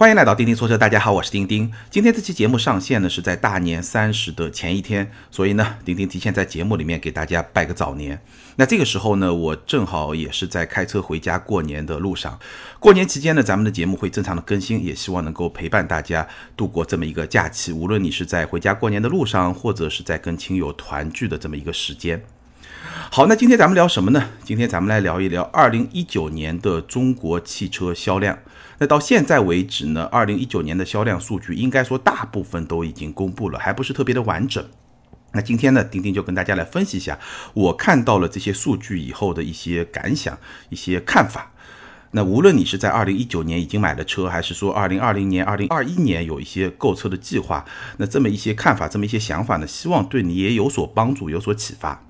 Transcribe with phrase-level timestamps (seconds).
[0.00, 1.72] 欢迎来到钉钉说车，大家好，我是钉钉。
[1.90, 8.22] 今天这期节目上线呢是在大年三十的前一天，所以呢，钉钉提前在节目里面给大家拜个早年。
[8.54, 12.38] 那这个时候呢，我正好也是在开车回家过年的路上。
[12.78, 17.72] 过年期间呢，咱们的节目会正常的更新，也希望能够陪伴大家度过这么一个假期。
[17.72, 22.22] 无论你是在回家过年的路上，或者是在跟亲友团聚的这么一个时间。
[23.10, 24.28] 好，那今天咱们聊什么呢？
[24.44, 28.38] 今天咱们来聊一聊二零一九年的中国汽车销量。
[28.78, 34.64] 那到现在为止呢，二零一九年的销量数据应该说大部分都已经公布了，还不是特别的完整。
[35.32, 37.18] 那今天呢，钉钉就跟大家来分析一下
[37.52, 40.38] 我看到了这些数据以后的一些感想、
[40.70, 41.52] 一些看法。
[42.12, 47.62] 那无论你是在二零一九年已经买了车，还是说二零二零年、二零二一年有一些购车的计划，
[47.98, 52.02] 那这么一些看法、这么一些想法呢，希望对你也有所帮助、有所启发。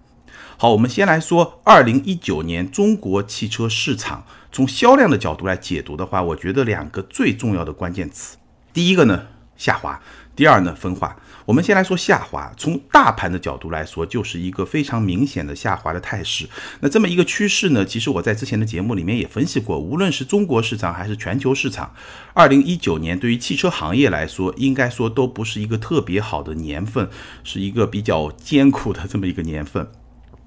[0.60, 4.26] 好，我们先来说二零一九年中国汽车市场。
[4.50, 8.36] 从销量的角度来解读的话，我觉得两个最重要的关键词，
[8.72, 10.02] 第一个呢下滑，
[10.34, 11.16] 第二呢分化。
[11.44, 16.48] 我们先来说下滑，从大盘的角度来说，就是一个非常明显的下滑的态势。
[16.80, 21.94] 那这么一个趋势呢，其实我在之前的节目里面也分析过，无论是中国市场还是全球市场，
[22.34, 27.08] 二零一九年对于汽车行业来说，应该说都不是一个特别好的年份，
[27.44, 29.88] 是一个比较艰苦的这么一个年份。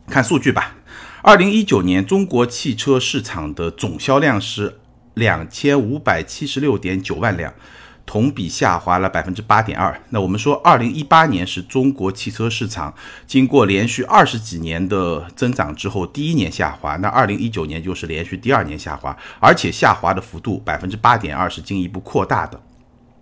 [0.08, 0.76] 看数据吧。
[1.24, 4.80] 二零一九年中国汽车市场的总销量是
[5.14, 7.54] 两千五百七十六点九万辆，
[8.08, 10.02] 同比下滑了百分之八点二。
[10.10, 12.94] 那我们说，二零一八年是中国汽车市场
[13.28, 22.60] 经过连续二十几年的增长之后第一年下滑，那二零一九年就是连续第二年下滑，而且下滑的幅度百分之八点二是进一步扩大的。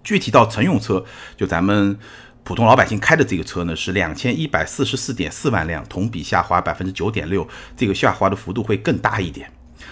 [0.01, 1.03] 具体到乘用车，
[1.35, 1.99] 就咱们。
[2.43, 9.51] 普通老百姓开的这个车呢，是两千一百四十四点四万辆，同比下滑百分之九点六，这个下滑的幅度会更大一点。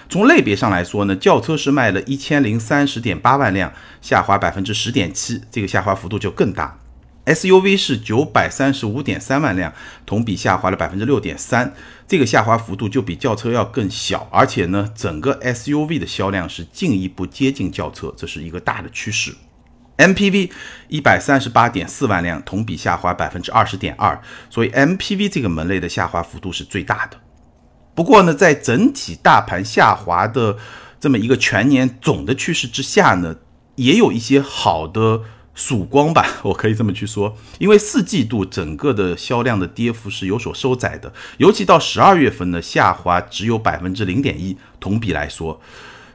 [0.10, 6.80] 从类别上来说呢，轿车是卖了一千零三十点八万辆，下滑百分之十点七，这个下滑幅度就更大。
[7.26, 9.74] SUV 是九百三十五点三万辆，
[10.06, 11.74] 同比下滑了百分之六点三，
[12.08, 19.36] 这个下滑幅度就比轿车要更小，而且呢，整个 SUV 的销量是进一步接近轿车，这是一个大的趋势。
[19.98, 20.52] MPV
[20.88, 24.20] 一百三十八点四万辆，同比下滑百分之二十点二，
[24.50, 27.18] 所以 MPV 这个门类的下滑幅度是最大的。
[27.96, 30.56] 不过呢，在整体大盘下滑的
[31.00, 33.36] 这么一个全年总的趋势之下呢，
[33.76, 35.22] 也有一些好的
[35.56, 37.36] 曙光吧， 我可以这么去说。
[37.58, 45.60] 因为四季度整个的销量的跌幅是有所收窄的，尤其到十二月份呢，下滑只有百分之零点一，同比来说。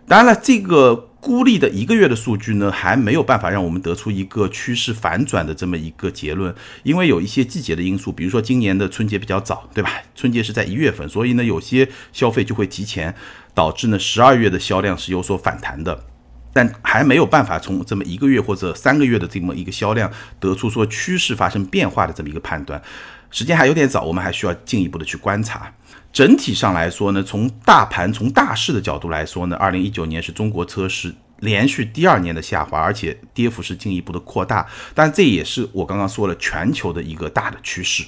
[0.06, 1.08] 当然了，这个。
[1.22, 6.52] 孤立的一个月的数据呢，还没有办法让我们得出一个趋势反转的这么一个结论，
[6.82, 10.02] 因为有一些季节的因素，比如说今年的春节比较早，对吧？
[10.16, 13.14] 春节是在一月份，所以呢，有些消费就会提前，
[13.54, 16.04] 导致呢十二月的销量是有所反弹的，
[16.52, 22.82] 但还没有办法从这么一个月或者三个月的这么一个销量得出说趋势发生变化的这么一个判断，
[23.30, 25.72] 时间还有点早，我们还需要进一步的去观察。
[26.12, 34.66] 整体上来说呢，从大盘、从大势的角度来说呢，二零一九年是中国车市连续第二年的下滑，而且跌幅是进一步的扩大。
[34.94, 38.04] 但这也是我刚刚说了全球的一个大的趋势。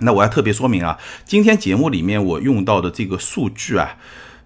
[0.00, 3.96] 那我要特别说明啊，今天节目里面我用到的这个数据啊，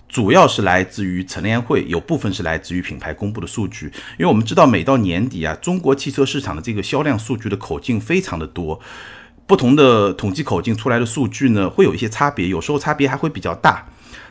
[0.07, 3.87] 主要是来自于乘联会，有部分是来自于品牌公布的数据。
[4.19, 8.79] 因为我们知道，每到年底啊，中国汽车市场的这个销量数据的口径非常的多。
[9.47, 13.87] 不同的统计口径出来的数据呢，会有一些差别，有时候差别还会比较大。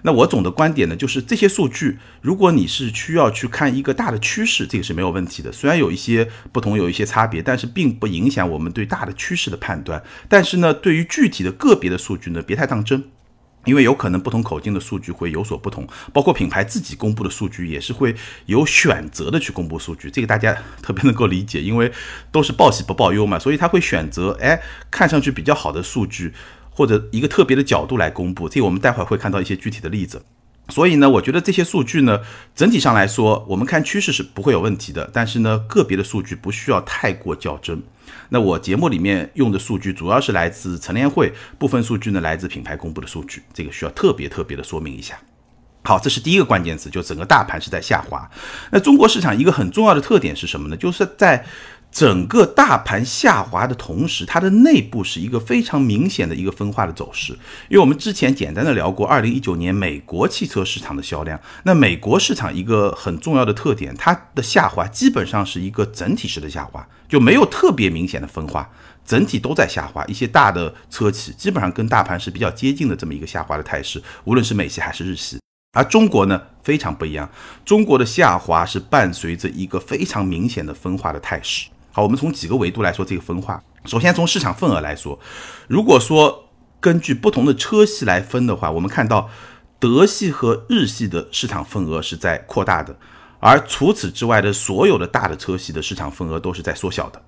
[0.06, 5.52] 那我总的观点呢，就是这些数据，如果你是需要去看一个大的趋势，这个是没有问题的。
[5.52, 10.04] 虽然有一些不同，有一些差别，但是并不影响我们对大的趋势的判断。
[10.28, 13.04] 但是呢，对于具体的个别的数据呢，别太当真。
[13.66, 18.16] 因为有可能不同口径的数据会有所不同，包括品牌自己公布的数据也是会
[18.46, 21.92] 有选择的去公布数据，这个大家特别能够理解，因为
[22.32, 26.34] 都是报喜不报忧嘛，所以他会选择哎看上去比较好的数据
[26.70, 30.24] 或者一个特别的角度来公布，这个我们待会儿会看到一些具体的例子。
[30.70, 32.22] 所以呢，我觉得这些数据呢，
[32.56, 35.10] 整体上来说，我们看趋势是不会有问题的。
[35.14, 37.84] 但是呢，个别的数据不需要太过较真。
[38.30, 45.20] 那我节目里面用的数据主要是来自乘联会，部分数据呢来自品牌公布的数据，这个需要特别特别的说明一下。
[45.84, 48.30] 好，这是第一个关键词，就整个大盘是在下滑。
[48.72, 50.78] 那中国市场一个很重要的特点是什么呢？
[50.78, 51.46] 就是在。
[51.94, 57.34] 整个大盘下滑的同时，它的内部是一个非常明显的一个分化的走势。
[57.70, 68.68] 因为我们之前简单的聊过，二零一九年美国汽车市场的销量，那美国市场一个很重要的特点，它的下滑基本上是一个整体式的下滑，就没有特别明显的分化，
[69.06, 70.04] 整体都在下滑。
[70.06, 75.38] 一些大的车企基本上跟大盘是比较接近的这么一个下滑的态势，无论是美系还是日系。
[75.74, 77.30] 而中国呢，非常不一样。
[77.64, 81.68] 中国的下滑是伴随着一个非常明显的分化的态势。
[81.96, 83.64] 好，我们从几个维度来说这个分化。
[83.86, 85.20] 首先从市场份额来说，
[85.68, 86.50] 如果说
[86.80, 89.30] 根据不同的车系来分的话，我们看到
[89.78, 92.98] 德系和日系的市场份额是在扩大的，
[93.40, 97.22] 而除此之外的所有的大的车系的市场份额都是在缩小的。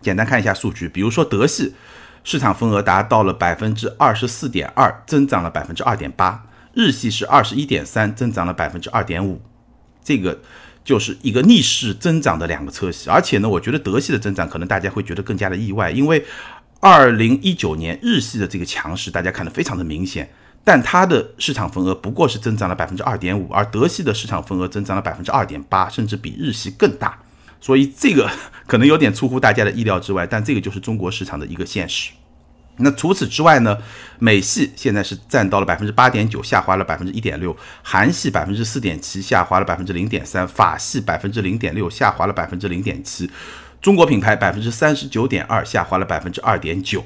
[0.00, 1.74] 简单看一下数据，比如说德系
[2.22, 9.42] 市场份额达到了百分之二十四点二，增长了百分之二点八；日系是二十一点三，增长了百分之二点五。
[10.04, 10.38] 这个
[10.84, 16.22] 就是一个逆势增长的两个车系，而且呢，我觉得德系的增长可能大家会觉得更加的意外，因为
[16.80, 20.28] 二零一九年日系的这个强势大家看得非常的明显，
[20.62, 27.18] 但它的市场份额不过是增长了百分之二点五，而德系的市场份额增长了百分之二点八，甚至比日系更大。
[27.60, 28.30] 所以这个
[28.68, 32.10] 可能有点出乎大家的意料之外，但这个就是中国市场的一个现实。
[32.76, 33.78] 那除此之外呢，
[34.18, 43.26] 美系现在是占到了百分之八点九，下滑了百分之一点六；韩系百分之四点七，下滑了百分之零点三；法系百分之零点六，下滑了百分之零点七；
[43.80, 47.04] 中国品牌百分之三十九点二，下滑了百分之二点九。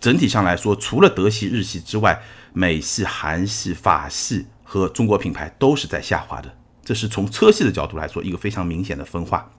[0.00, 2.22] 整体上来说，除了德系、日系之外，
[2.52, 6.54] 美系、韩系、法系和中国品牌都是在下滑的。
[6.84, 9.50] 这是从车系的角度来说，一个非常明显的分化。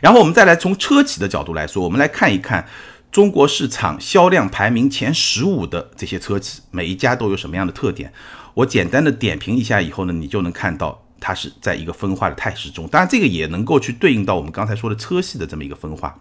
[0.00, 2.66] 然后我们再来从车企的角度来说，我们来看一看
[3.10, 8.12] 中国市场销量排名前十五的这些车企，每一家都有什么样的特点。
[8.54, 12.86] 我简单的点评一下以后呢，你就能看到它是在一个分化的态势中。
[12.86, 16.16] 当然，这个也能够去对应到我们刚才说的车系的这么一个分化。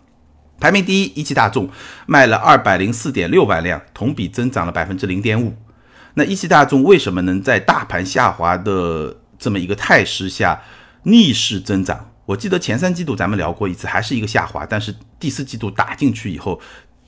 [0.59, 1.69] 排名第一，一汽大众
[2.07, 5.55] 卖了二百零四点六万辆，同比增长了百分之零点五。
[6.15, 10.61] 那一汽大众为什么能在大盘下滑的这么一个态势下
[11.03, 12.08] 逆势增长？
[12.29, 16.61] 我记得前三季度咱们聊过一次，还是一个下滑，但是第四季度打进去以后，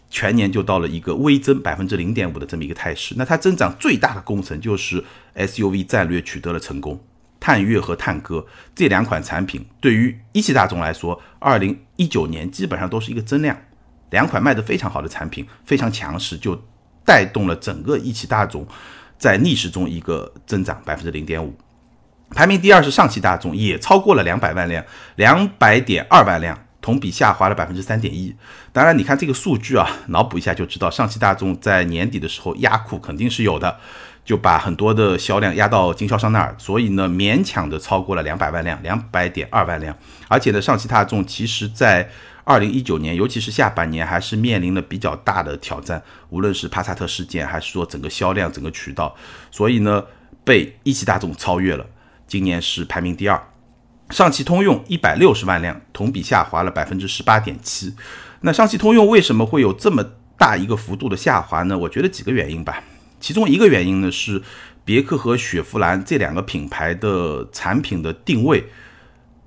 [0.10, 3.14] 全年就到了一个微增百分之零点五的这么一个态势。
[3.16, 5.04] 那它增长最大的工程就是
[5.36, 7.00] SUV 战略取得了成功，
[7.40, 13.56] 探岳和探歌这两款产品对于一汽大众来说，二零一九年基本上都是一个增量，
[14.10, 16.60] 两款卖的非常好的产品，非常强势，就
[17.06, 18.66] 带动了整个一汽大众
[19.20, 21.54] 在逆势中一个增长百分之零点五。
[22.34, 24.84] 排名第二是上汽大众，也超过了两百万辆，
[25.16, 28.34] 两百点二万辆，同比下滑了百分之三点一。
[28.72, 33.78] 当然，你看这个数据啊，脑补一下就知道，上汽大众在年底的时候压库肯定是有的，
[34.24, 39.96] 就把很多的销量压到经销商那儿，所以呢，勉强的超过了两百万辆，两百点二万辆。
[40.30, 42.10] 而且呢，上汽大众其实在
[42.46, 49.14] 二零一九年，尤其是下半年，还是面临了比较大的挑战，无论是帕萨特事件，还是说整个销量、整个渠道，
[49.52, 50.02] 所以呢，
[50.46, 51.86] 被一汽大众超越了。
[52.32, 53.50] 今年是排名第二，
[54.10, 57.94] 上汽通用一百六十万辆，同比下滑了百分之十八点七。
[58.40, 60.02] 那上汽通用为什么会有这么
[60.38, 61.78] 大一个幅度的下滑呢？
[61.78, 62.82] 我觉得几个原因吧。
[63.20, 64.42] 其中一个原因呢是
[64.86, 68.64] 别克和雪佛兰这两个品牌的产品的定位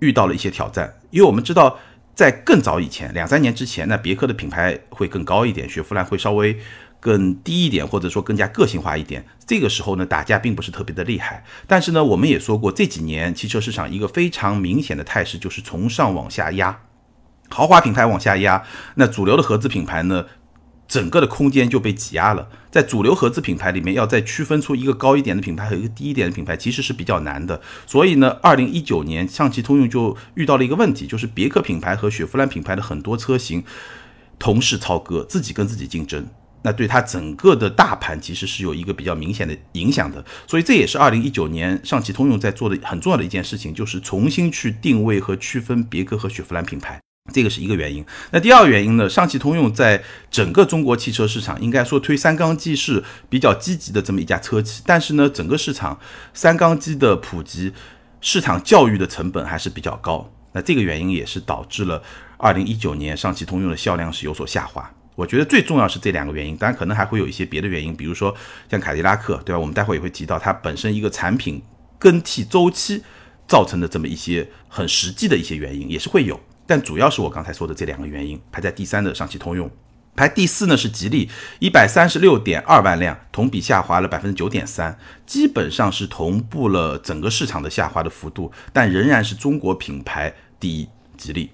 [0.01, 1.79] 遇到了一些挑战，因为我们知道
[2.15, 6.61] 在更早以前，两三年之前，那别克的品牌会更高一点，雪佛兰会稍微。
[7.05, 11.45] 更低一点，或者说更加个性化一点，这个时候呢，打架并不是特别的厉害。
[11.67, 16.81] 但是呢，我们也说过，这几年汽车市场一个非常明显的态势就是从上往下压，
[17.51, 18.63] 豪华品牌往下压，
[18.95, 20.25] 那主流的合资品牌呢，
[20.89, 22.49] 整个的空间就被挤压了。
[22.71, 27.61] 在主流合资品牌里面，要再区分出一个高一点的品牌和一个低一点的品牌，其实是比较难的。
[27.87, 33.63] 所以呢，二零一九年上汽通用就遇到了一个问题，就是别克品牌和雪佛兰品牌的很多车型
[34.39, 36.27] 同时超哥，自己跟自己竞争。
[36.65, 46.99] 那对它整个的大盘其实是有一个比较明显的影响的，所以这也是二零一九年上汽通用在做的很重要的一件事情，就是重新去定位和区分别克和雪佛兰品牌，
[47.35, 48.03] 这个是一个原因。
[48.31, 56.01] 那第二个原因呢，上汽通用在整个中国汽车市场应该说推三缸机是比较积极的这么一家车企，但是呢，整个市场
[56.33, 57.75] 三缸机的普及，
[58.23, 62.03] 市场教育的成本还是比较高，那这个原因也是导致了
[62.39, 64.91] 二零一九年上汽通用的销量是有所下滑。
[65.15, 68.35] 我觉得最重要是这两个原因，当然可能还会有一些别的原因，比如说
[68.69, 69.59] 像凯迪拉克，对吧？
[69.59, 71.63] 我们待会也会提到它本身一个产品
[71.99, 73.03] 更替周期
[73.47, 76.41] 造成的这么一些很实际的一些原因，也是会有。
[76.67, 79.71] 但主要是我刚才说的这两个原因，排在第三的上汽通用，
[80.17, 81.31] 排第四呢是吉利，
[81.61, 91.51] 一百三十六点二万辆，同比下滑了百分之九点三，基本上是同步了整个市场的下滑的幅度，但仍然是中国品牌第一，吉利。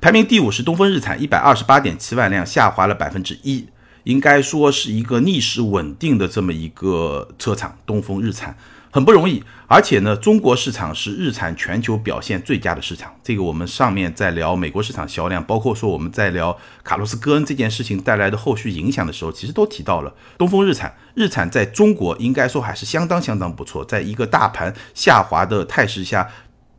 [0.00, 3.66] 排名第五是东风日产，一百二十八点七万辆，下滑了百分之一，
[4.02, 7.78] 应该说是一个逆势稳定的这么一个车厂。
[7.86, 8.56] 东风日产
[8.90, 9.42] 很不容易。
[9.66, 13.12] 而且呢，中国市场是日产全球表现最佳的市场。
[13.24, 20.94] 这个我们上面在聊美国市场销量，包括说我们在聊卡洛斯·戈恩这件事情带来的后续影响的时候，其实都提到了东风日产。
[21.14, 26.28] 日产在中国应该说还是相当相当不错，在一个大盘下滑的态势下，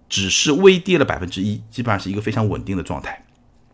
[0.08, 3.24] 只是微跌了百分之一，基本上是一个非常稳定的状态。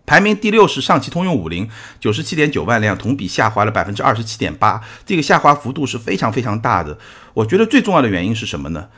[0.05, 1.69] 排名第六是上汽通用五菱，
[1.99, 6.97] 九十七点九万辆，同比下滑了百分之二十七点八，这个下滑幅度是非常非常大的。
[7.33, 8.89] 我觉得最重要的原因是什么呢？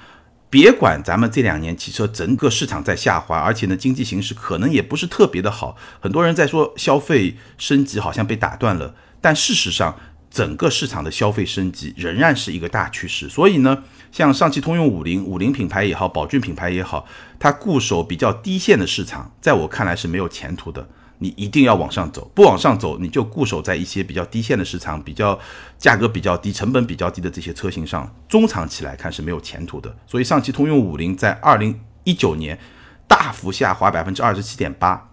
[0.49, 9.97] 别管咱们这两年汽车整个市场在下滑，而且呢经济形势可能也不是特别的好，很多人在说消费升级好像被打断了，但事实上
[10.33, 13.29] 整个市场的消费升级仍然是一个大趋势。
[13.29, 17.05] 所以呢，像上汽通用五菱、五菱品牌也好，宝骏品牌也好，
[17.37, 20.89] 它固守比较低线的市场，在我看来是没有前途的。
[21.19, 25.39] 你一定要往上走，不往上走，你就固守在一些比较低线的市场，比较
[25.77, 29.95] 价格比较低、成本比较低的这些车型上，中长期来看是没有前途的。
[30.05, 32.59] 所以，上汽通用五菱在二零一九年
[33.07, 35.11] 大幅下滑百分之二十七点八，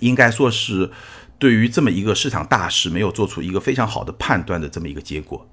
[0.00, 0.90] 应该说是
[1.38, 5.48] 对于这么一个市场大势没有做出一个非常好的判断的这么一个结果。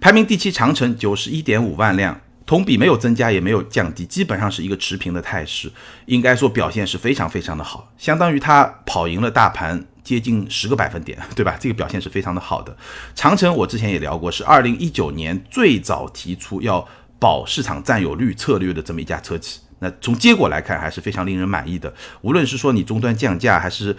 [0.00, 2.20] 排名第七，长城九十一点五万辆。
[2.44, 5.70] 同比没有增加，也没有降低，基本上是一个持平的态势，
[6.06, 11.56] 应该说表现是非常非常的好，相当于它跑赢了大盘接近十个百分点，对吧？
[11.58, 12.76] 这个表现是非常的好的。
[13.14, 16.86] 长城我之前也聊过，是二零一九年最早提出要
[17.20, 23.96] 保市场占有率策略的这么一家车企，那从结果来看还是非常令人满意的，无论是说你终端降价还是。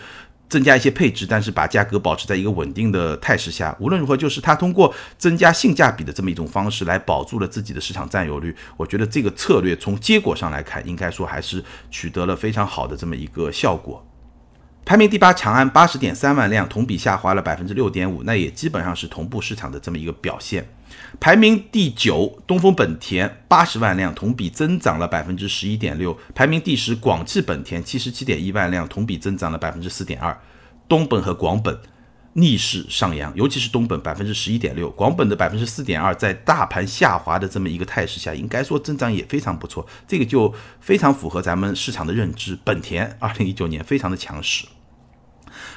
[0.53, 3.75] 增加一些配置，但是把价格保持在一个稳定的态势下。
[3.79, 8.55] 无论如何，就是它通过增加性价比的这么一种方式来保住了自己的市场占有率。
[8.77, 14.05] 我觉得这个策略从结果上来看，应该说还是取得了非常好的这么一个效果。
[14.85, 20.63] 排名第八，长安八十点三万辆，同比下滑了百分之六点五，那也基本上是同步市场的这么一个表现。
[21.19, 26.17] 排名第九，东风本田八十万辆，同比增长了百分之十一点六。
[26.33, 30.37] 排名第十，广汽本田七十七点一万辆，同比增长了百分之四点二。
[30.89, 31.79] 东本和广本
[32.33, 39.87] 逆势上扬，尤其是东本百分之十一点六，广本的百分之四点二，在大盘下滑的这么一个态势下，应该说增长也非常不错。
[40.07, 42.57] 这个就非常符合咱们市场的认知。
[42.63, 44.65] 本田二零一九年非常的强势。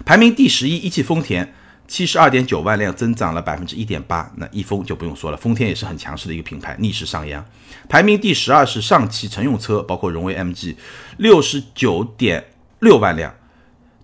[0.04, 1.54] 排名第十一，一汽丰田。
[1.86, 4.30] 七十二点九万辆，增长了百分之一点八。
[4.36, 7.44] 那一丰就不用说了，丰田也是很强势的一个品牌，逆势上扬。
[7.88, 10.76] 排名第十二是上汽乘用车，包括荣威 MG，
[11.18, 12.44] 六十九点
[12.80, 13.32] 六万辆，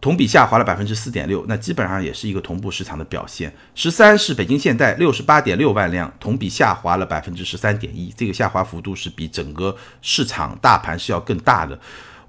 [0.00, 1.44] 同比下滑了百分之四点六。
[1.48, 3.52] 那基本上也是一个同步市场的表现。
[3.74, 8.12] 十三是北京现代，六十八点六万辆，同比下滑了百分之十三点一。
[8.16, 11.78] 这个下滑幅度是比整个市场大盘是要更大的。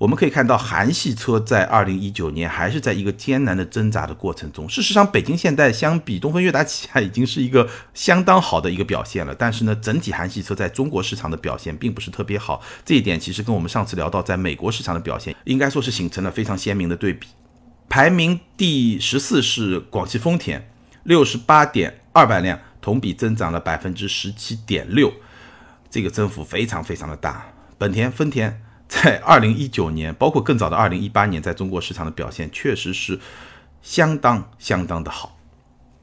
[0.04, 4.68] 我们可以看到，韩系车在二零一九年还是在一个艰难的挣扎的过程中。
[4.68, 9.34] 事实上，北京现代相比东风悦达起亚已经是一个相当好的一个表现了。
[9.34, 12.62] 但是呢，整体韩系车在中国市场的表现并不是特别好。
[12.84, 17.30] 这一点其实跟我们上次聊到在美国市场的表现，应该说是形成了非常鲜明的对比。
[17.88, 20.70] 排名第十四是广汽丰田，
[21.04, 25.14] 六十八点二万辆，同比增长了百分之十七点六，
[25.90, 27.54] 这个增幅非常非常的大。
[27.78, 28.63] 本田、丰田。
[29.02, 33.20] 在二零一九年，包括更早的二零一八年，在中国市场的表现确实是
[33.82, 35.38] 相当相当的好。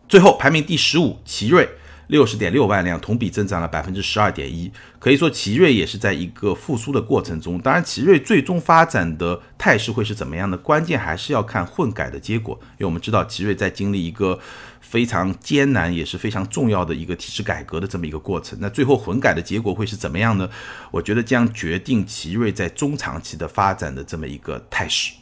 [0.08, 1.68] 最后排名第十五，奇瑞。
[2.10, 7.56] 六十点六万辆，同比增长了百分之十二点一，可以说奇瑞也是在一个复苏的过程中。
[7.60, 10.58] 当然，奇瑞最终发展的态势会是怎么样的？
[10.58, 12.58] 关键还是要看混改的结果。
[12.72, 14.38] 因为我们知道，奇瑞在经历一个
[14.80, 18.58] 非常艰难也是非常重要的一个体制改革的这么一个过程。
[18.60, 20.50] 那最后混改的结果会是怎么样呢？
[20.90, 25.12] 我觉得将决定奇瑞在中长期的发展的这么一个态势。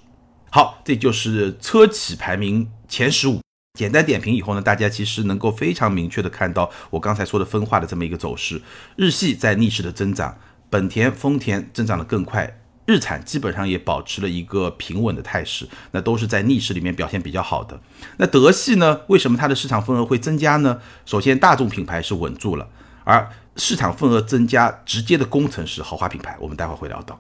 [0.51, 3.41] 好，这就是车企排名前十五。
[3.79, 8.61] 简单点评以后呢，大家其实能够非常明确的看到我刚才说的分化的这么一个走势。
[8.97, 10.37] 日系在逆势的增长，
[10.69, 17.81] 本田、丰田增长的更快，日产基本上也保持了一个平稳的态势，那都是在逆势里面表现比较好的。
[18.17, 20.81] 那德系呢，为什么它的市场份额会增加呢？
[21.07, 22.69] 首先，大众品牌是稳住了，
[23.05, 27.17] 而市场份额增加直接的工程是豪华品牌，我们待会会聊到。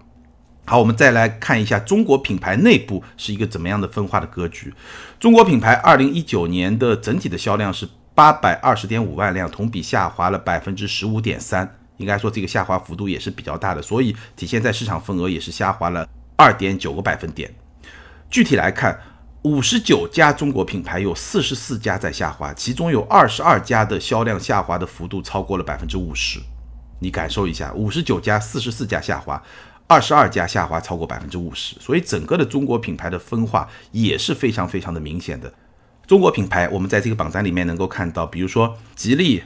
[0.68, 4.74] 好，我们再来看一下中国品牌内部是一个怎么样的分化的格局。
[5.18, 16.06] 中国品牌二零一九年的整体的销量是八百二十点五万辆，同比下滑了百分之十五点三，应该说这个下滑幅度也是比较大的，所以体现在市场份额也是下滑了
[16.36, 17.50] 二点九个百分点。
[18.28, 19.00] 具体来看，
[19.44, 26.38] 五十九家中国品牌有四十四家在下滑，其中有二十二家的销量下滑的幅度超过了百分之五十。
[27.00, 29.42] 你感受一下，五十九家四十四家下滑。
[29.88, 35.52] 二十二家下滑超过百分之五十，所以整个的中国品牌的分化也是非常非常的明显的。
[36.06, 39.42] 中国品牌，我们在这个榜单里面能够看到，比如说吉利、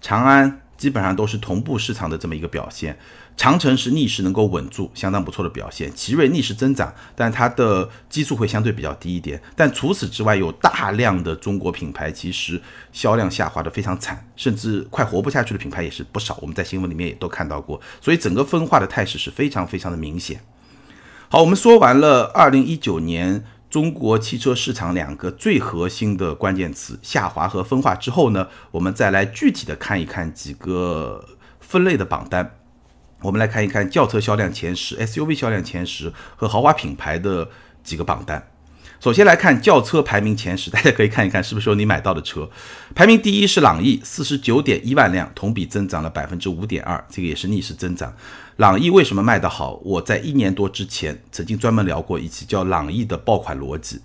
[0.00, 2.96] 长安、基本上都是同步市场的这么一个表现。
[3.36, 5.92] 长城是逆势能够稳住，相当不错的表现。
[5.94, 9.42] 奇瑞逆势增长，但它的基数会相对比较低一点。
[9.56, 12.60] 但除此之外，有大量的中国品牌其实
[12.92, 16.38] 销量下滑的非常惨，甚至快活不下去的品牌也是不少。
[16.40, 20.40] 我们在新闻里面也都看到过，所以整个分化的态势是非常非常的明显。
[21.28, 31.24] 好，我们说完了二零一九年中国汽车市场两个最核心的关键词下滑和分化之后呢，我们再来具体的看一看几个
[31.58, 32.58] 分类的榜单。
[33.22, 37.48] 我们来看一看轿车销量前十、SUV 销量前十和豪华品牌的
[37.82, 38.48] 几个榜单。
[39.00, 42.48] 首先来看轿车排名前十，大家可以看一看是不是有你买到的车。
[42.94, 48.14] 排名第一是朗逸，四十九点一万辆，同比增长了百分之五点二，这个也是逆势增长。
[48.58, 49.80] 朗逸为什么卖得好？
[49.82, 53.96] 我在一年多之前曾经专门聊过一期叫《朗逸的爆款逻辑》，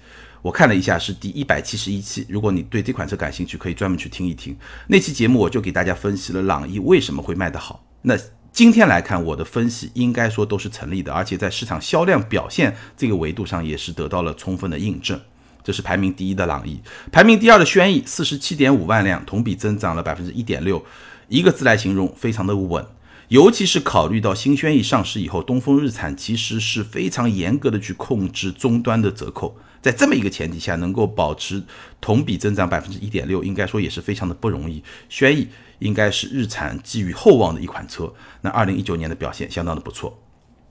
[0.42, 2.26] 我看了一下是第一百七十一期。
[2.28, 4.58] 如果你对这款车感兴趣，可以专门去听一听
[4.88, 7.84] 那期节目，我就给大家分析了朗逸为什么会卖得好。
[8.02, 8.18] 那
[8.58, 15.22] 今天来看，我的分析应该说都是成立的，而且在市场销量表现这个维度上也是得到了充分的印证。
[15.64, 16.80] 这是排名第一的朗逸，
[17.12, 20.84] 排名第二的轩逸，四十七点五万辆，同比增长了百分之一点六，
[21.28, 22.84] 一个字来形容，非常的稳。
[23.28, 29.56] 尤其是考虑到新轩逸上市以后，东风日产其实是非常严格的去控制终端的折扣。
[29.84, 31.62] 在这么一个前提下，能够保持
[32.02, 34.84] 同比增长百分之一点六，应该说也是非常的不容易。
[35.08, 35.48] 轩逸
[35.80, 38.14] 应该是日产寄予厚望的一款车。
[38.42, 40.20] 那二零一九年的表现相当的不错。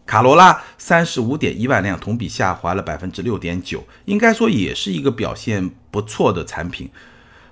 [0.05, 6.89] 卡罗拉三十五点一万辆，同比下滑了百分之六点九，应该说也是一个表现不错的产品。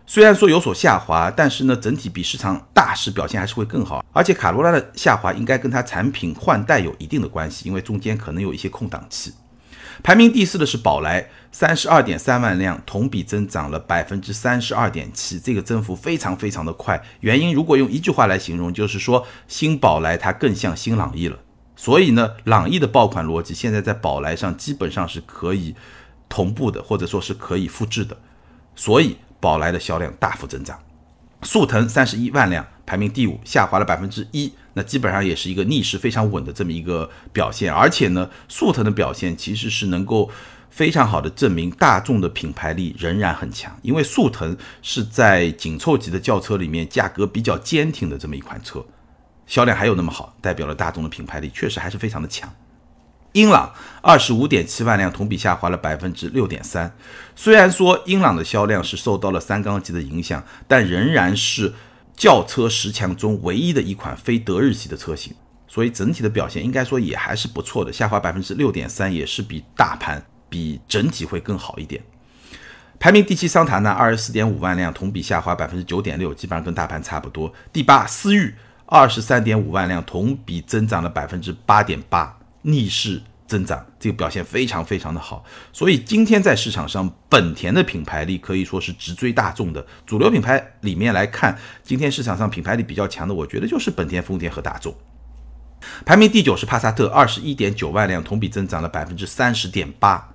[0.06, 4.04] 虽然说有所下滑，但是呢，整体比市场大势表现还是会更好。
[4.12, 9.32] 而且卡罗拉的下滑应该跟它产品换代有一定的关系，因为中间可能有一些空档期。
[10.02, 17.02] 排名第四的是宝来，三十二点三万辆，同比增长了百分之三十二点七，这个增幅非常非常的快。
[17.20, 21.38] 原因如果用一句话来形容，就是说新宝来它更像新朗逸了。
[21.76, 25.74] 所以呢，朗逸的爆款逻辑现在在宝来上基本上是可以
[26.28, 28.16] 同步的，或者说是可以复制的。
[28.76, 30.78] 所以宝来的销量大幅增长。
[31.42, 34.52] 速腾三十一万辆，排名第五，下滑了百分之一。
[34.74, 40.28] 那基本上也是一个逆势非常稳的这么一个表现，而且呢，速腾的表现其实是能够
[40.68, 48.84] 非常好的证明大众的品牌力仍然很强，因为速腾是在紧凑级的轿车里面价格比较坚挺的这么一款车，
[49.46, 52.52] 销量还有那么好，代表了大众的品牌力确实还是非常的强。
[53.34, 56.92] 英朗二十五点七万辆，同比下滑了百分之六点三，
[57.36, 61.72] 虽然说英朗的销量是受到了三缸机的影响，但仍然是。
[62.16, 65.34] 轿车十强中唯一的一款非德日系的车型，
[65.66, 72.02] 所以整体的表现应该说也还是不错的，下滑百分之六点三，也是比大盘比整体会更好一点。
[73.00, 77.52] 排名第七，桑塔纳二十四点五万辆，同比下滑百分之九点六，基本上跟大盘差不多。
[77.72, 78.54] 第八，思域
[78.86, 83.20] 二十三点五万辆，同比增长了百分之八点八，逆势。
[83.46, 89.86] 增长这个表现非常非常的好，所以今天在市场上，本田的品牌力可以说是直追大众的。
[90.06, 94.94] 主流品牌里面来看，今天市场上品牌力比较强的，我觉得就是本田、丰田和大众。
[96.06, 100.30] 排名第九是帕萨特，二十一点九万辆，同比增长了百分之三十点八。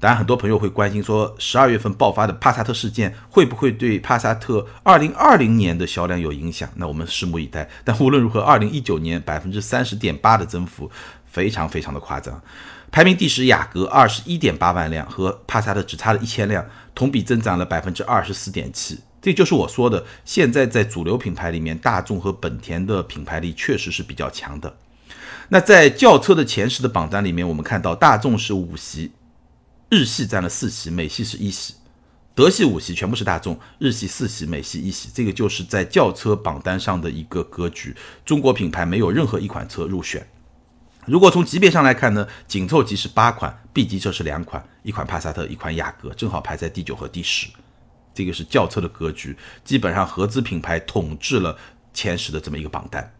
[0.00, 6.68] 当然，很多朋友会关心说，十二月份爆发的帕萨特事件会不会对帕萨特二零二零年的销量有影响？
[6.74, 7.66] 那我们拭目以待。
[7.84, 10.90] 但无论如何，二零一九年百分之三十点八的增幅。
[11.34, 12.40] 非常非常的夸张，
[12.92, 19.00] 排名第十，雅阁二十一点八万辆，和帕萨特只差了一千辆，同比增长了百分之二十四点七。
[19.20, 24.76] 这就是我说的，现在在主流品牌里面，大众和本田的品牌力确实是比较强的。
[25.48, 29.10] 那在轿车的前十的榜单里面，我们看到大众是五席，
[29.90, 31.74] 日系占了四席，美系是一席，
[32.32, 35.08] 德系五席全部是大众，日系四席，美系一席。
[35.12, 40.24] 这个就是在轿车榜单上的一个格局，中国品牌没有任何一款车入选。
[41.06, 47.48] 如果从级别上来看呢，紧凑级是八款，B 级车是两款，一款帕萨特，一款雅阁，正好排在第九和第十。
[48.14, 51.56] 这个是轿车的格局，基本上合资品牌统治了
[51.92, 53.12] 前十的这么一个榜单。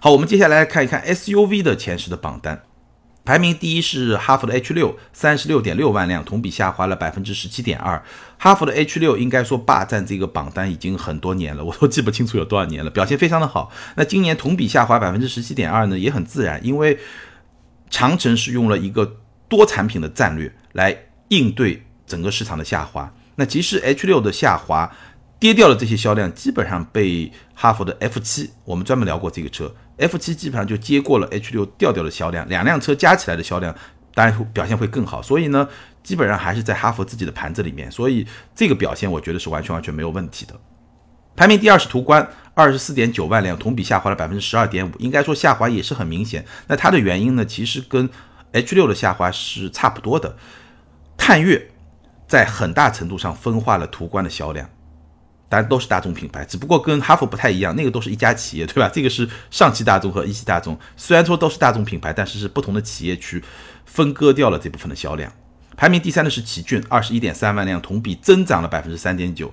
[0.00, 2.62] 好，我们接下来看一看 SUV 的前十的榜单。
[3.24, 8.02] 排名第一是哈弗的 H 六，三十六点六万辆，同比下滑了百分之十七点二。
[8.36, 13.72] 哈弗的 H 六应该说霸占这个榜单已经很多年了， 我都记不清楚有多少年了，表现非常的好。
[13.96, 16.98] 那今年同比下滑百分之十七点二呢，也很自然，因为
[17.88, 19.16] 长城是用了一个
[19.48, 20.94] 多产品的战略来
[21.28, 23.12] 应对整个市场的下滑。
[23.36, 24.92] 那其实 H 六的下滑。
[25.40, 33.74] 跌掉的这些销量基本上被哈弗的 F 七，我们专门聊过这个车，F 七基本上就接过了 H 六掉掉的销量，两辆车加起来的销量
[34.14, 35.68] 当然表现会更好，所以呢，
[36.02, 40.54] 基本上还是在哈弗自己的盘子里面，所以这个表现我觉得是完全完全没有问题的。
[41.36, 46.44] 排名第二是途观，二十四点九万辆，同比下滑了百分之十二点五，应该说下滑也是很明显。
[46.68, 48.08] 那它的原因呢，其实跟
[48.52, 50.36] H 六的下滑是差不多的。
[51.16, 51.70] 探岳
[52.28, 54.70] 在很大程度上分化了途观的销量。
[55.48, 58.90] 当然都是大众品牌，只不过跟哈弗不太一样，那个都是一家企业， 对吧？
[58.92, 63.42] 这个是上汽大众和一汽大众，虽然说都是大众品牌，但是是不同的企业去
[63.84, 65.32] 分割掉了这部分的销量。
[65.76, 69.52] 排名第三的是奇骏，二十一点三万辆，同比增长了百分之三点九。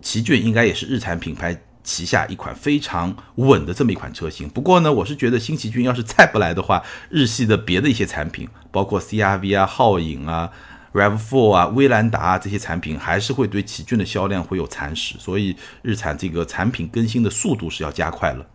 [0.00, 4.48] 奇骏应该也是日产品牌旗下一款非常稳的这么一款车型。
[4.48, 10.50] 不过呢，我是觉得新奇骏要是再不来的话，日系的别的一些产品，包括 CRV 啊、皓影啊。
[10.92, 18.46] Rav4 啊，威兰达啊，这些产品还是会对奇骏的销量会有蚕食，所以日产这个产品更新的速度是要加快了。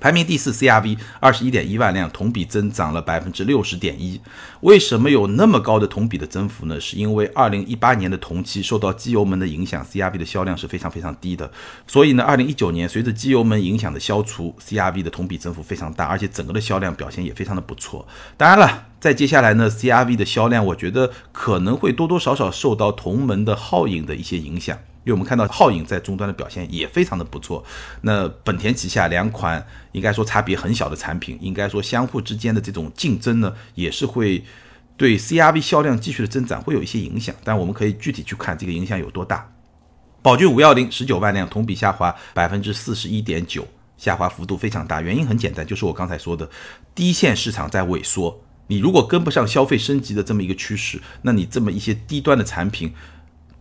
[0.00, 4.20] 排名第四，CRV 二十一点一万辆，同比增长了百分之六十点一。
[4.60, 6.80] 为什么有那么高的同比的增幅呢？
[6.80, 11.50] 是因为二零一八年的同期受到机油门的影响，CRV 的销量是非常非常低的。
[11.86, 18.06] 所以呢，二零一九年随着机油门影响的消除，CRV 的同比增幅非常大，而且整个的销量表现也非常的不错。
[18.36, 24.78] 当然了，在接下来呢，CRV 的销量我觉得可能会多多少少受到同门的皓影的一些影响。
[25.08, 27.64] 因为我们看到皓影在终端的表现也非常的不错，
[28.02, 34.44] 那本田旗下两款应该说差别很小的产品，应该说相互之间的这种竞争呢，也是会
[34.98, 39.50] 对 CRV 销量继续的增长会有一些影响，但我们可以具体去看这个影响有多大。
[40.20, 43.66] 宝骏五幺零十九万辆，同比下滑百分之四十一点九，
[43.96, 46.46] 下滑幅度非常大，原因很简单，就是我刚才说的
[46.94, 52.92] 低线市场在萎缩，你如果跟不上消费升级的这么一个趋势，那你这么一些低端的产品。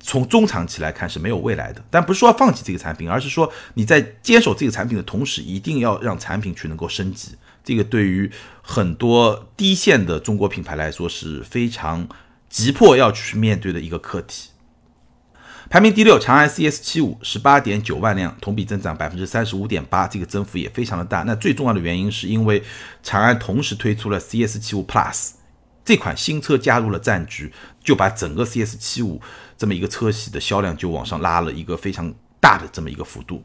[0.07, 7.35] 从中长期来看是没有未来的，但不是说要放弃这个产品，而是说你在坚守这个产品的同时，一定要让产品去能够升级。
[7.61, 12.07] 这个对于很多低线的中国品牌来说是非常
[12.49, 14.51] 急迫要去面对的一个课题。
[15.69, 21.23] 排名第六，长安 CS 七五十八点九万辆，同比增长百分之三十五点八，这个增幅也非常的大。
[21.23, 22.63] 那最重要的原因是因为
[23.03, 25.31] 长安同时推出了 CS 七五 Plus。
[25.87, 27.49] 这款新车加入了战局，
[27.81, 29.21] 就把整个 CS 七五
[29.57, 33.41] 这么一个车系的销量就往上拉了一个非常大的这么一个幅度。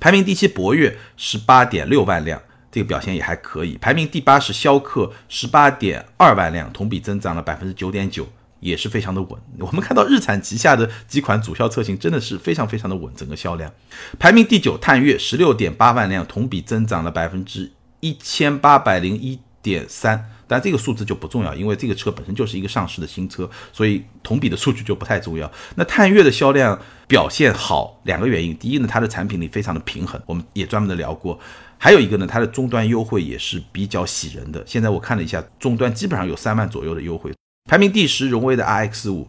[0.00, 3.78] 排名第七，博越十八点六万辆，这个表现也还可以。
[3.80, 8.26] 排名第八是逍客十八点二万辆，同比增长了百分之九点九，
[8.58, 9.40] 也是非常的稳。
[9.60, 13.72] 我们看到日产旗下的几款主销车型真的是非常非常的稳，整个销量。
[14.18, 20.32] 排名第九，探岳十六点八万辆，同比增长了百分之一千八百零一点三。
[20.54, 25.50] 那这个数字就不重要，因为这个车本身就是一个上市的新车，所以同比的数据就不太重要。
[25.74, 31.36] 那探岳的销量表现好，两个原因：第一呢，它的产品力非常的平衡，我们也专门的聊过；
[31.76, 34.62] 还有一个呢，它的终端优惠也是比较喜人的。
[34.64, 37.32] 现在我看了一下，终端基本上有三万左右的优惠。
[37.68, 39.26] 排名第十，荣威的 RX 五。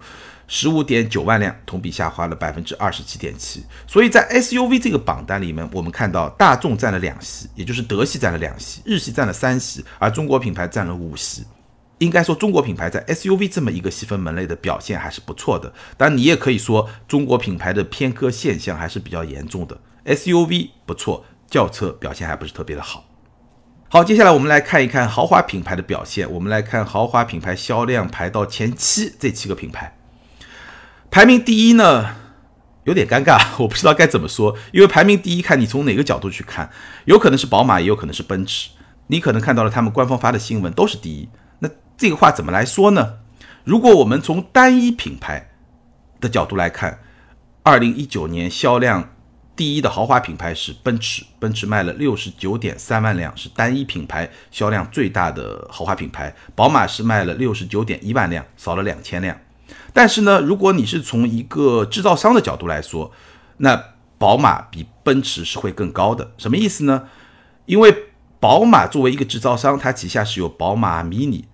[0.48, 3.64] 十五点九万辆，同比下滑了百分之二十七点七。
[3.88, 11.44] 所以在 SUV 这个榜单里面，我们看到大众占了两席，也就是德系占了两席，日系占了三席，而中国品牌占了五席。
[12.00, 15.74] 应该说，中国品牌在 SUV 这么一个细分门类的表现还是不错的。
[15.96, 19.80] 当然，你也可以说，中国品牌的偏科现象还是比较严重的。
[20.04, 23.06] SUV 不错，轿车表现还不是特别的好。
[23.88, 26.30] 好，接下来我们来看一看豪华品牌的表现。
[26.30, 29.95] 我们来看豪华品牌销量排到前七这七个品牌。
[31.10, 32.16] 排名第一呢，
[32.84, 36.70] 有点尴尬， 我不知道该怎么说，因为排名第一，看你从哪个角度去看，
[37.06, 38.70] 有可能是宝马，也有可能是奔驰。
[39.08, 43.20] 你可能看到了他们官方发的新闻都是第一，那这个话怎么来说呢？
[43.64, 45.52] 如果我们从单一品牌
[46.20, 47.00] 的角度来看，
[47.64, 49.16] 二零一九年销量
[49.56, 56.36] 第一的豪华品牌是奔驰，奔驰卖了六十九点三万辆，是单一品牌销量最大的豪华品牌。
[56.56, 59.38] 宝马是卖了六十九点一万辆，少了两千辆。
[59.96, 63.10] 但是呢，如果你是从一个制造商的角度来说，
[63.60, 63.82] 那
[64.18, 66.34] 宝马比奔驰是会更高的。
[66.38, 67.04] 什么意思呢？
[67.66, 67.96] 因为
[68.42, 71.46] 宝马作为一个制造商，它旗下是有宝马、Mini，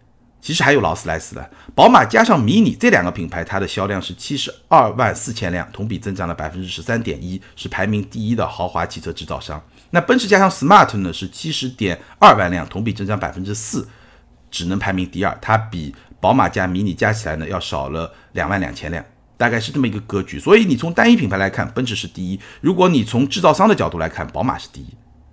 [0.41, 1.51] 其实还有劳斯莱斯的。
[1.75, 9.61] 宝马加上 Mini 这两个品牌，它的销量是七十二万四千辆，同比增长了百分之十三点一，是排名第一的豪华汽车制造商。
[9.91, 13.87] 那奔驰加上 Smart 呢，是七十点二万辆，同比增长百分之四，
[14.51, 15.35] 只能排名第二。
[15.41, 19.03] 它比宝马加迷你加起来呢，要少了两万两千辆，
[19.37, 20.39] 大概是这么一个格局。
[20.39, 24.87] 所以你从单一品牌来看，奔驰是第一；如果你从制造商的角度来看，宝马是第一。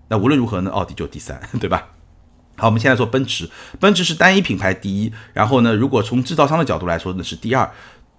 [0.09, 1.89] 那无论如何呢，奥迪就第三， 对吧？
[2.57, 5.13] 好，我们现在说奔驰，奔驰是单一品牌第一。
[5.35, 7.71] 然后呢，如果从制造商的角度来说呢，是第二。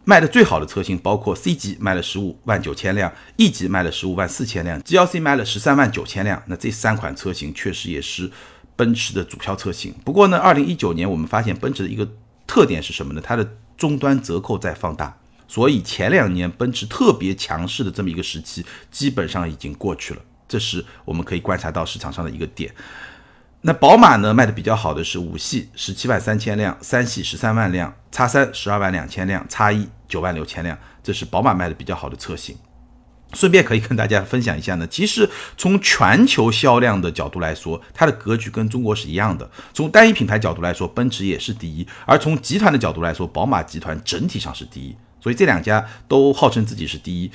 [0.05, 6.41] 卖的最好的车型包括 C 级卖了十五万九千辆，E 级卖了十五万四千辆，GLC 卖了十三万九千辆。
[6.47, 8.31] 那这三款车型确实也是
[8.79, 9.93] 奔驰的主销车型。
[10.05, 12.07] 不过呢，二零一九年我们发现奔驰的一个。
[12.51, 13.21] 特点是什么呢？
[13.23, 15.15] 它的终端折扣在放大，
[15.47, 20.21] 所以前两年奔驰特别强势的这么一个时期基本上已经过去了。
[20.47, 22.73] 这是我们可以观察到市场上的一个点。
[23.61, 32.57] 那宝马呢卖的比较好的是五系十七万三千辆，三系十三万辆，叉三十二万两千辆，叉一九万六千辆，这是宝马卖的比较好的车型。
[33.33, 39.49] 顺便可以跟大家分享一下呢，其实从全球销量的角度来说，它的格局跟中国是一样的。
[39.73, 44.95] 从单一品牌角度来说，奔驰也是第一；而从集团的角度来说，宝马集团整体上是第一。
[45.21, 47.31] 所以这两家都号称自己是第一，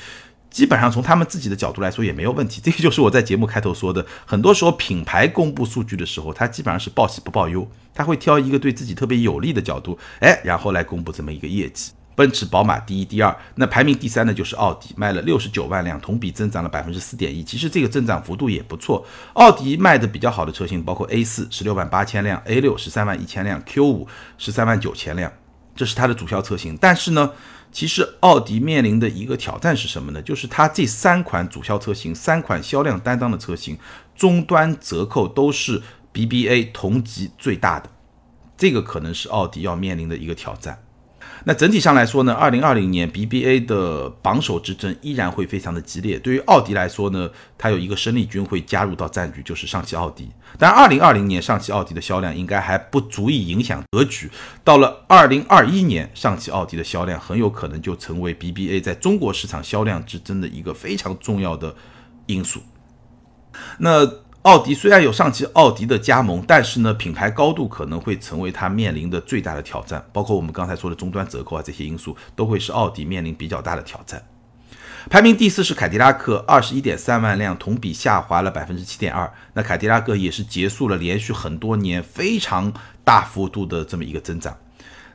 [0.51, 2.61] 基本上从他们自己的角度来说也没有问题。
[2.65, 11.93] 这个就是我在节目开头说的，很多时候品牌公布数据的时候，它基本上是报喜不报忧，他会挑一个对自己特别有利的角度，哎，然后来公布这么一个业绩。
[12.15, 17.43] 奔驰、宝马第一、第二，那排名第三的就是奥迪，卖了六十九万辆，同比增长了百分之四点一。
[17.43, 19.05] 其实这个增长幅度也不错。
[19.33, 24.07] 奥迪卖的比较好的车型包括 A 四十六万八千辆，A 六十三万一千辆，Q 五
[24.39, 25.33] 十三万九千辆，
[25.75, 26.79] 这是它的主销车型。
[26.81, 27.33] 但是呢，
[27.73, 30.23] 其实奥迪面临的一个挑战是什么呢？
[30.23, 33.77] 就是它这三款主销车型、三款销量担当的车型，
[34.15, 37.91] 终端折扣都是 BBA 同级最大的，
[38.57, 40.84] 这个可能是奥迪要面临的一个挑战。
[41.47, 46.19] 那整体上来说呢，二零二零年 BBA 的榜首之争依然会非常的激烈。
[46.19, 47.29] 对于奥迪来说呢，
[47.59, 50.31] 它有一个生力军会加入到战局，就是上汽奥迪。
[50.59, 54.31] 但二零二零年上汽奥迪的销量应该还不足以影响格局。
[54.65, 61.75] 到了二零二一年，上汽奥迪的销量很有可能就成为 BBA 在中国市场销量之争的一个非常重要的
[62.27, 62.61] 因素。
[63.79, 64.24] 那。
[64.45, 70.05] 奥迪虽然有上汽奥迪的加盟，但是呢，品牌高度可能会成为它面临的最大的挑战。
[70.13, 74.23] 包括我们刚才说的终端折扣啊，这些因素都会是奥迪面临比较大的挑战。
[75.09, 79.33] 排名第四是凯迪拉克，二十一点三万辆，同比下滑了百分之七点二。
[79.55, 82.71] 那凯迪拉克也是结束了连续很多年非常
[83.03, 84.55] 大幅度的这么一个增长。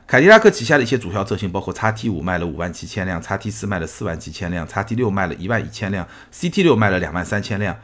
[0.08, 7.76] 凯迪拉克旗下的一些主销车型包括 x T 五卖了五万七千辆，x T 四卖了四万七千辆，x T 六卖了一万一千辆，CT 六卖了两万三千辆。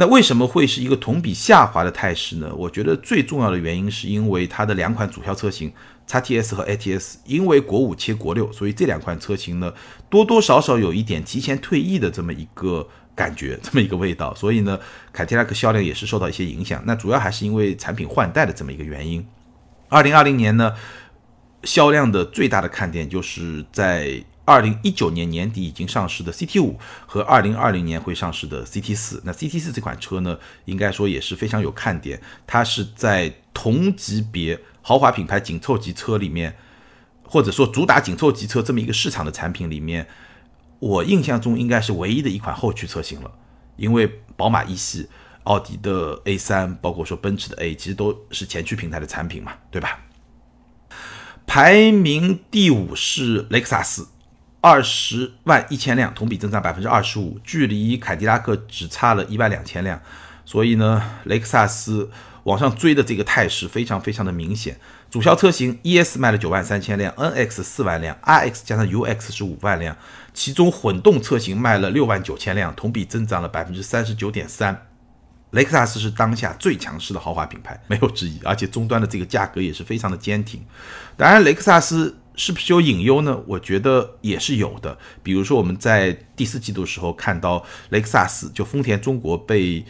[0.00, 2.50] 那为什么会是一个同比下滑的态势呢？
[2.56, 5.70] 我觉得最重要的原因是因为它的两款主销车型
[6.06, 9.70] x T S 和 A T S，因为国五切国六，所以这两款车型呢
[10.08, 14.34] 多多少少有一点提前退役的这么一个感觉，这么一个味道。
[14.34, 14.80] 所以呢，
[15.12, 16.82] 凯迪拉克销量也是受到一些影响。
[16.86, 19.22] 那主要还是因为产品换代的这么一个原因。
[19.90, 20.72] 二零二零年呢？
[21.64, 29.22] 销量的最大的看点就是在二零一九年年底已经上市的 CT 五和二零二零年会上市的 CT 四。
[29.24, 32.20] 那 CT 四这款车呢，应该说也是非常有看点。
[32.48, 36.56] 它是在同级别豪华品牌紧凑级车里面，
[37.22, 40.08] 或者说主打紧凑级车这么一个市场的产品里面，
[40.80, 43.30] 我印象中应该是唯一的一款后驱车型了。
[43.76, 45.08] 因为宝马一系、
[45.44, 50.00] 奥迪的 A 三，包括说奔驰的 A，其实都是前驱平台的产品嘛，对吧？
[51.46, 54.08] 排名第五是雷克萨斯，
[54.60, 60.00] 二十万一千辆，同比增长百分之二十五，距离凯迪拉克只差了一万两千辆，
[60.44, 62.10] 所以呢，雷克萨斯
[62.44, 64.78] 往上追的这个态势非常非常的明显。
[65.10, 69.96] 主销车型 ES 卖了九万三千辆，NX 四万辆，RX 加上 UX 是五万辆，
[70.32, 74.86] 其中混动车型卖了六万九千辆，同比增长了百分之三十九点三。
[75.50, 80.64] 雷克萨斯是当下最强势的豪华品牌，没有之一，而且终端的这个价格也是非常的坚挺。
[81.16, 83.38] 当然，雷克萨斯是不是有隐忧呢？
[83.46, 84.96] 我觉得也是有的。
[85.22, 89.84] 比如说，我们在第四季度时候看到雷克萨斯就丰田中国被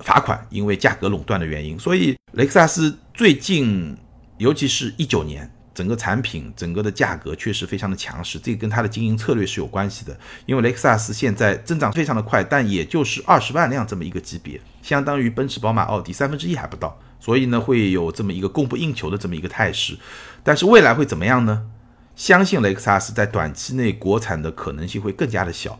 [0.00, 3.96] 罚款，因为价格垄断的原因，所以雷克萨斯最近，
[4.38, 5.48] 尤其是一九年。
[5.74, 10.14] 整个产品整个的价格确实非常的强势，这跟它的经营策略是有关系的。
[10.44, 19.96] 因为雷克萨斯现在增长非常的快，但也就是二十万辆这么一个级别，相当于奔驰、宝马、奥迪三分之一还不到，所以呢会有这么一个供不应求的这么一个态势。
[20.42, 21.64] 但是未来会怎么样呢？
[22.14, 25.78] 相信雷克萨斯在短期内国产的可能性会更加的小，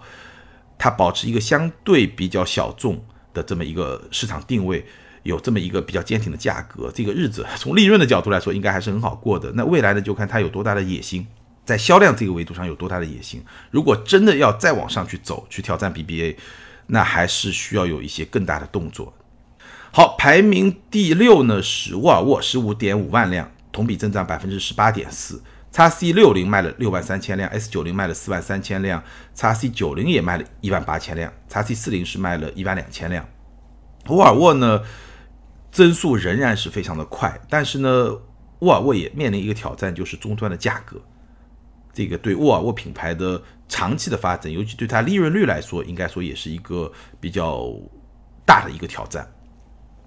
[0.78, 4.86] 它保持一个相对比较小众的这么一个市场定位。
[5.24, 9.52] 有这么一个比较坚挺的价格，这个日子从利润的角度来说，应该还是很好过的。
[9.52, 11.24] 那未来呢，就看它有多大的野心，
[11.64, 13.40] 在销量这个维度上有多大的野心。
[13.70, 16.34] 如果真的要再往上去走，去挑战 BBA，
[16.88, 19.14] 那还是需要有一些更大的动作。
[19.92, 25.40] 好，排名第六呢是沃尔沃，十五点五万辆，同比增长百分之十八点四。
[25.72, 29.02] X C 六零卖了六万三千辆，S 九零卖了四万三千辆
[29.34, 33.26] ，x C 九零也卖了一万八千辆，x C 四零是卖了一万两千辆。
[34.08, 34.82] 沃尔沃呢？
[35.70, 37.88] 增速仍然是非常的快，但是呢，
[38.58, 41.00] 沃尔沃也面临一个挑战，就是终端的价格。
[41.94, 47.72] 这个对沃尔沃品牌的长期的发展，尤其对它利润率来说，应该说也是一个比较
[48.44, 49.26] 大的一个挑战。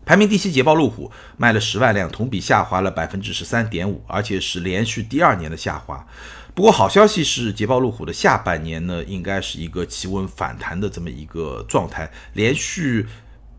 [0.05, 6.05] 排名第七，捷豹路虎卖了十万辆，同比下滑了百分之十三点五，而且是连续第二年的下滑。
[6.53, 13.05] 不过好消息是，捷豹路虎的下半年呢，应该是一个企稳反弹的这么一个状态，连续。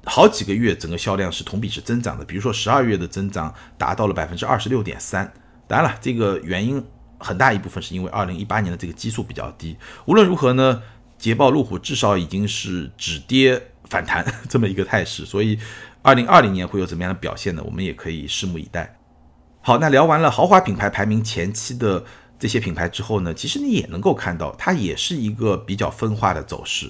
[0.09, 5.35] 好几个月整个销量是同比是增长的，比如说十二月的增长达到了百分之二十六点三。
[5.67, 6.81] 当然了，这个原因
[7.19, 9.77] 很大一部分是因为二零一八年的这个基数比较低。
[10.05, 10.81] 无论如何呢，
[11.19, 15.59] 捷豹路虎至少已经是止跌反弹这么一个态势，所以
[16.07, 17.61] 二零二零年会有怎么样的表现呢？
[17.67, 18.97] 我们也可以拭目以待。
[19.61, 22.05] 好，那聊完了豪华品牌排名前期的
[22.39, 26.89] 这些品牌之后呢，其实你也能够看到，它也是一个比较分化的走势。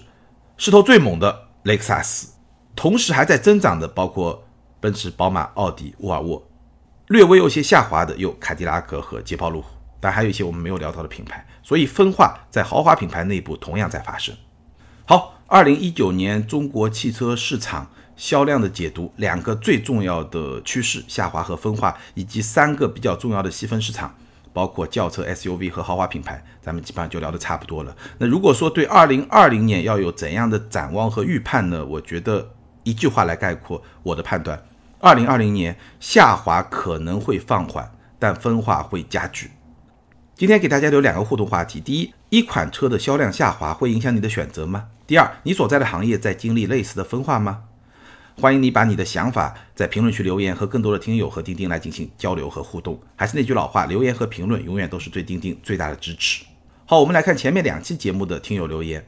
[0.58, 2.28] 势头最猛的雷克萨斯，
[2.74, 4.44] 同时还在增长的包括
[4.80, 6.46] 奔驰、宝马、奥迪、沃尔沃，
[7.06, 11.46] 略微有些下滑的有凯迪拉克和捷豹路虎，但还有一些我们没有聊到的品牌。
[11.62, 14.36] 所以分化在豪华品牌内部同样在发生。
[15.06, 24.14] 好，二零一九年中国汽车市场销量的解读，两个最重要的趋势下滑和分化，以及三个比较重要的细分市场。
[24.52, 27.94] 包括轿车、SUV 和豪华品牌，咱们基本上就聊得差不多了。
[28.16, 31.84] 那如果说对二零二零年要有怎样的展望和预判呢？
[31.84, 32.52] 我觉得
[32.82, 34.58] 一句话来概括我的判断：
[34.98, 39.50] 二零二零年下滑可能会放缓，但分化会加剧。
[40.34, 44.86] 今天给大家留两个互动话题：第一，一款车的销量下滑会影响你的选择吗？
[45.06, 47.64] 第二，你所在的行业在经历类似的分化吗？
[48.38, 53.00] 欢迎你把你的想法在评论区留言，和更多的听友和钉钉来进行交流和互动。
[53.16, 56.44] 还是那句老话，留言和评论永远都是对钉钉最大的支持。
[56.84, 59.02] 好，我们来看前面两期节目的听友留言。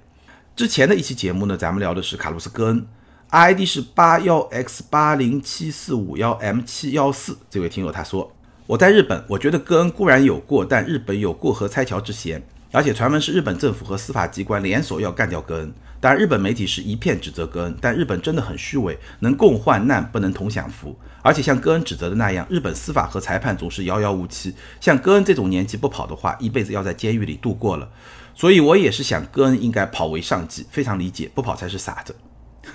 [0.57, 2.87] 之前的一期节目呢，咱们聊的是卡洛斯·戈恩
[3.29, 7.37] ，ID 是八幺 X 八零七四五幺 M 七幺四。
[7.51, 8.33] 这位听友他说
[8.67, 20.97] ：“我在日本，我觉得戈恩固然有过，但日本有过河拆桥之嫌，而且传闻是日本政府和司法机关联手要干掉戈恩。”当然，日本媒体是一片指责戈恩，但日本真的很虚伪，能共患难不能同享福。
[21.23, 24.55] 而且像戈恩指责的那样，日本司法和裁判总是遥遥无期。
[24.81, 27.91] 像戈恩这种年纪不跑的话，一辈子要在监狱里度过了。
[28.33, 32.15] 所以我也是想，戈恩应该跑为上计，非常理解，不跑才是傻子。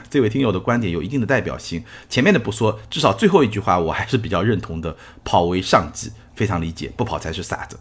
[0.10, 7.80] 这位听友的观点有一定的代表性，前面的不说，至少最后一句话我还是比较认同的，跑为上计，非常理解，不跑才是傻子。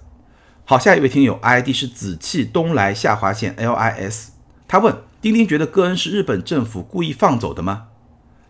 [0.65, 4.29] 好，下一位听友 ID 是紫气东来下划线 LIS，
[4.69, 4.95] 他问。
[5.23, 7.85] 丁丁觉得戈恩是日本政府故意放走的吗？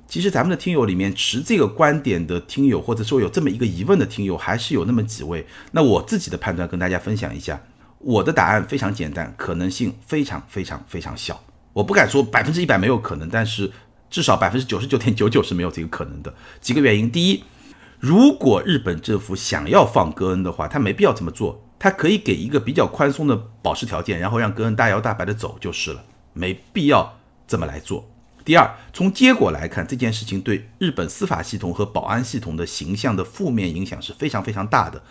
[0.08, 5.46] 其实咱们的听友里面持这个观点的听友，或者说有这么一个疑问的听友，还是有那么几位。
[5.72, 7.60] 那我自己的判断跟大家分享一下，
[7.98, 11.44] 我的答案非常简单，可能性非常非常非常小。
[11.74, 13.70] 我不敢说百分之一百没有可能，但是
[14.08, 16.32] 至少百分之九十九点九九是没有这个可能的。
[16.62, 17.44] 几个原因，第一，
[18.00, 26.02] 如果日本政府想要放戈恩的话，他没必要这么做，他可以给一个比较宽松的保释条件，然后让戈恩大摇大摆的走就是了。
[26.32, 28.08] 没必要这么来做。
[28.44, 35.02] 第二，从结果来看，这件事情对日本司法系统和保安系统的形象的负面影响是非常非常大的。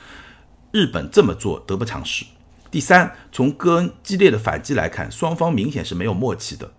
[0.71, 2.25] 日本这么做得不偿失。
[2.69, 6.73] 第三，从戈恩激烈的反击来看，双方明显是没有默契的。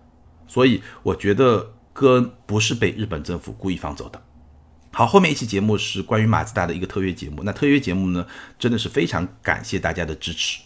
[0.47, 4.21] 所以，我觉得戈恩不是被日本政府故意放走的。
[4.91, 7.41] 好，后面一期节目是关于马自达的一个特约节目。
[7.43, 8.27] 那特约节目呢，
[8.59, 10.61] 真的是非常感谢大家的支持。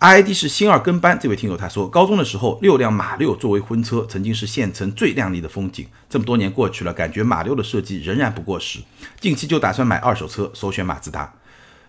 [0.00, 5.84] ID 是新二跟班，这位听友他说，高中的时候六辆马六作为婚车，曾经是县城最靓丽的风景。
[6.08, 8.78] 这么多年过去了，感觉马六的设计仍然不过时。
[9.18, 11.34] 近期就打算买二手车，首选马自达。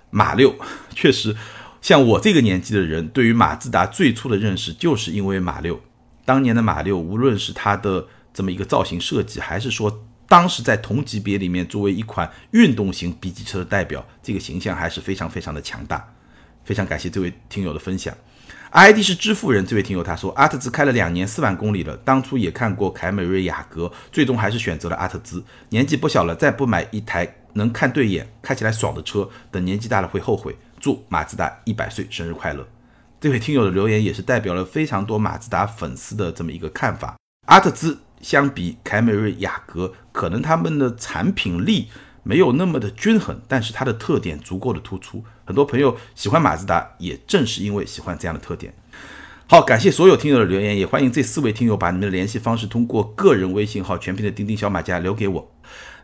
[0.09, 0.55] 马六
[0.95, 1.35] 确实，
[1.83, 5.79] 像我这个年纪的人，对于马自达最初的认识，就是因为马六。
[6.25, 16.11] 当年的马六，无论是它的这么一个造型设计，还是说当时在同级别里面作为一款运动型 B 级车的代表，这个形象还是非常非常的强大。
[16.69, 18.15] 非常感谢这位听友的分享
[18.69, 19.65] ，ID 是支付人。
[19.65, 25.43] 这位听友他说，阿特兹开了两年四万公里了，当初也看过凯美瑞、雅阁，最终还是选择了阿特兹。
[25.69, 30.55] 年纪不小了，再不买一台能看对眼、开起来爽的车，等年纪大了会后悔。
[30.79, 32.67] 祝马自达一百岁生日快乐！
[33.19, 37.17] 这位听友的留言也是代表了非常多马自达粉丝的这么一个看法。
[37.47, 41.89] 阿特兹相比凯美瑞、雅阁，可能他们的产品力。
[42.23, 45.23] 没有那么的均衡，但是它的特点足够的突出。
[45.45, 48.73] 很多朋友喜欢马自达，也正是因为喜欢这样的特点。
[49.47, 55.51] 好，感谢所有听友的留言，也欢迎这四位听友把你们的联系方式通过个人微信号全拼的钉钉小马甲留给我。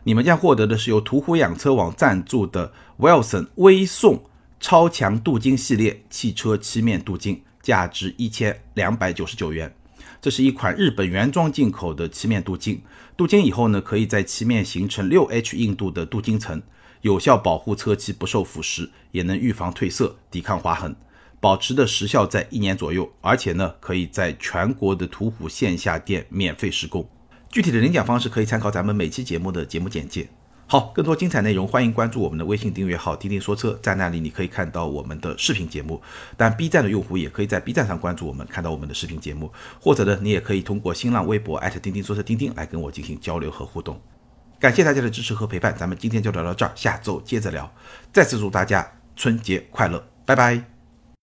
[0.02, 4.24] 你们将获得的是由途虎养车网赞助的 Wilson 微送
[4.58, 9.74] 超强镀金系列汽车漆面镀金，价值一千两百九十九元。
[10.20, 12.82] 这是一款日本原装进口的漆面镀金，
[13.16, 16.62] 镀金以后呢，可以在漆面形成六 H 硬度的镀金层，
[17.00, 20.94] 有效保护车漆不受腐蚀，也能预防褪色、抵抗划痕，
[21.40, 23.10] 保持的时效在一年左右。
[23.22, 27.08] 而且呢，可以在全国的途虎线下店免费施工。
[27.50, 30.28] 具体的领奖方式可以参考咱们每期节目的节目简介。
[30.68, 36.02] 好，更多精彩内容，欢迎关注我们的微信订阅号“钉钉说车”，在那里你可以看到我们的视频节目。
[36.36, 44.00] 但 B 站的用户也可以在 B 站上关注我们，看到我们的视频节目，或者呢，你也可以通过新浪微博钉钉说车钉钉来跟我进行交流和互动。
[44.58, 47.72] 感谢大家的支持和陪伴，咱们今天就聊到这儿，下周接着聊。
[48.12, 50.75] 再次祝大家春节快乐，拜拜。